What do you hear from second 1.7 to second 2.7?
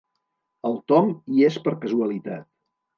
casualitat.